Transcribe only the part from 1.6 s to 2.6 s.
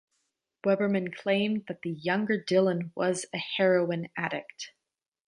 that the younger